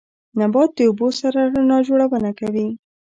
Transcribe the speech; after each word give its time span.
نبات 0.39 0.69
د 0.77 0.79
اوبو 0.89 1.07
سره 1.19 1.39
رڼا 1.55 1.77
جوړونه 1.87 2.31
کوي 2.39 2.67